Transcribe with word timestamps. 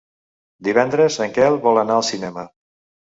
Divendres 0.67 1.17
en 1.25 1.35
Quel 1.35 1.59
vol 1.67 1.83
anar 1.85 1.99
al 1.99 2.07
cinema. 2.09 2.47